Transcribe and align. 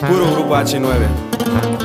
Puro 0.00 0.26
grupo 0.32 0.54
H9. 0.54 1.79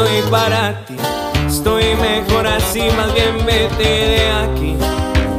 Soy 0.00 0.22
para 0.30 0.82
ti, 0.86 0.96
estoy 1.46 1.94
mejor 1.96 2.46
así, 2.46 2.80
más 2.96 3.12
bien 3.12 3.44
vete 3.44 3.84
de 3.84 4.30
aquí. 4.30 4.76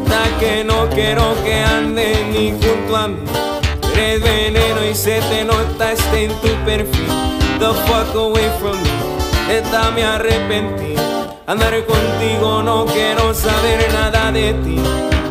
Da 0.08 0.24
que 0.40 0.64
no 0.64 0.88
quiero 0.90 1.34
que 1.44 1.64
ande 1.64 2.28
ni 2.32 2.52
junto 2.52 2.96
a 2.96 3.08
mí. 3.08 3.24
Eres 3.94 4.22
veneno 4.22 4.86
y 4.86 4.94
se 4.94 5.20
te 5.22 5.44
nota 5.44 5.94
este 5.94 6.26
en 6.26 6.32
tu 6.42 6.50
perfil. 6.64 7.08
The 7.58 7.74
fuck 7.86 8.16
away 8.16 8.50
from 8.60 8.78
me, 8.84 9.54
neta 9.54 9.90
me 9.92 10.04
arrepentí. 10.04 10.96
Andar 11.48 11.73
contigo 11.86 12.62
no 12.62 12.86
quiero 12.86 13.34
saber 13.34 13.92
nada 13.92 14.32
de 14.32 14.54
ti. 14.64 14.76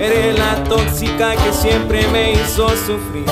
Eres 0.01 0.37
la 0.39 0.65
tóxica 0.65 1.37
que 1.37 1.53
siempre 1.53 2.05
me 2.09 2.33
hizo 2.33 2.69
sufrir. 2.71 3.27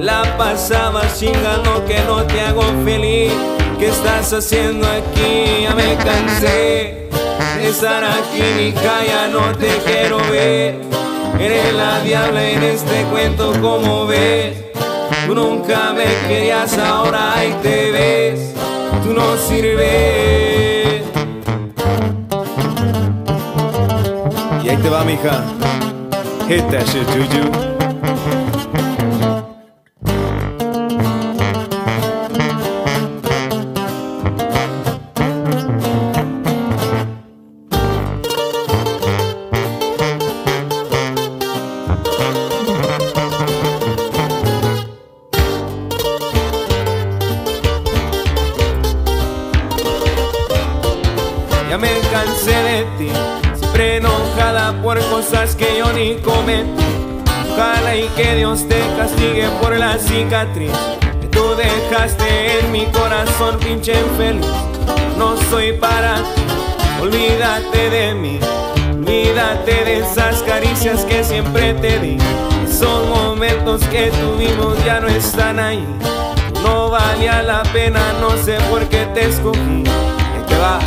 La 0.00 0.36
pasaba 0.36 1.02
chingando 1.16 1.84
que 1.86 2.00
no 2.00 2.24
te 2.24 2.40
hago 2.40 2.64
feliz. 2.84 3.32
¿Qué 3.78 3.88
estás 3.88 4.32
haciendo 4.32 4.86
aquí? 4.86 5.62
Ya 5.62 5.74
me 5.74 5.96
cansé 5.96 7.08
de 7.56 7.68
estar 7.68 8.02
aquí, 8.04 8.42
mija, 8.56 9.04
ya 9.06 9.28
no 9.28 9.54
te 9.56 9.68
quiero 9.84 10.18
ver. 10.30 10.80
Eres 11.38 11.74
la 11.74 12.00
diabla 12.00 12.42
en 12.50 12.62
este 12.62 13.02
cuento, 13.10 13.52
como 13.60 14.06
ves. 14.06 14.56
Tú 15.26 15.34
nunca 15.34 15.92
me 15.92 16.06
querías, 16.26 16.78
ahora 16.78 17.34
ahí 17.34 17.54
te 17.62 17.90
ves. 17.90 18.54
Tú 19.04 19.12
no 19.12 19.36
sirves. 19.36 21.02
Y 24.64 24.68
ahí 24.68 24.76
te 24.76 24.88
va, 24.88 25.04
mija. 25.04 25.44
Hit 26.48 26.64
that 26.70 26.86
shit, 26.86 27.06
Juju. 27.08 27.75
Ya 51.68 51.78
me 51.78 51.90
cansé 52.12 52.52
de 52.52 52.84
ti, 52.96 53.10
siempre 53.58 53.96
enojada 53.96 54.72
por 54.82 54.98
cosas 55.08 55.56
que 55.56 55.78
yo 55.78 55.92
ni 55.92 56.14
cometí. 56.16 56.84
Ojalá 57.52 57.96
y 57.96 58.06
que 58.16 58.36
Dios 58.36 58.68
te 58.68 58.80
castigue 58.96 59.48
por 59.60 59.76
la 59.76 59.98
cicatriz 59.98 60.70
que 61.20 61.26
tú 61.28 61.42
dejaste 61.56 62.60
en 62.60 62.70
mi 62.70 62.86
corazón, 62.86 63.58
pinche 63.58 63.92
infeliz. 63.92 64.46
No 65.18 65.36
soy 65.50 65.72
para 65.72 66.16
ti, 66.16 66.42
olvídate 67.00 67.90
de 67.90 68.14
mí, 68.14 68.38
olvídate 68.92 69.84
de 69.84 69.98
esas 70.00 70.42
caricias 70.42 71.04
que 71.04 71.24
siempre 71.24 71.74
te 71.74 71.98
di. 71.98 72.18
Son 72.70 73.08
momentos 73.10 73.82
que 73.84 74.10
tuvimos, 74.10 74.84
ya 74.84 75.00
no 75.00 75.08
están 75.08 75.58
ahí. 75.58 75.84
No 76.62 76.90
valía 76.90 77.42
la 77.42 77.62
pena, 77.72 78.00
no 78.20 78.30
sé 78.44 78.58
por 78.70 78.86
qué 78.88 79.06
te 79.14 79.26
escogí. 79.26 79.82
Te 80.46 80.58
va. 80.58 80.78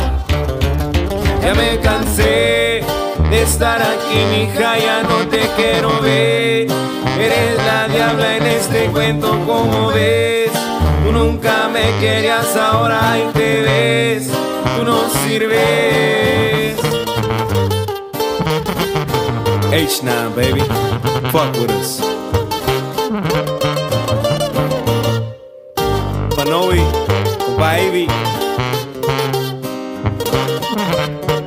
Ya 1.42 1.54
me 1.54 1.78
cansé 1.80 2.82
de 3.30 3.42
estar 3.42 3.80
aquí, 3.80 4.18
mija, 4.30 4.78
ya 4.78 5.02
no 5.02 5.26
te 5.28 5.40
quiero 5.56 6.00
ver. 6.00 6.68
Eres 7.18 7.56
la 7.66 7.88
diabla 7.88 8.36
en 8.36 8.46
este 8.46 8.86
cuento, 8.86 9.30
como 9.46 9.88
ves. 9.88 10.50
Tú 11.04 11.12
nunca 11.12 11.68
me 11.72 11.90
querías, 12.00 12.56
ahora 12.56 13.12
ahí 13.12 13.28
te 13.32 13.62
ves. 13.62 14.30
Tú 14.76 14.84
no 14.84 15.08
sirves. 15.24 16.76
H9, 19.70 20.34
baby. 20.34 20.62
Fuck 21.30 21.54
with 21.58 21.70
us. 21.70 22.00
Panoy, 26.36 26.80
baby. 27.58 28.08
Mm-hmm. 30.70 31.39